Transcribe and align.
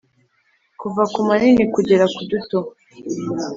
kuva 0.81 1.03
ku 1.13 1.19
manini 1.27 1.63
kugera 1.73 2.05
ku 2.13 2.21
duto 2.29 2.59